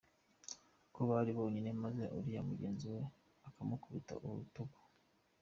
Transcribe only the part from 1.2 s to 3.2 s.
bonyine maze uriya mugenzi we